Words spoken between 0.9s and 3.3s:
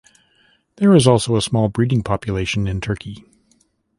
is also a small breeding population in Turkey.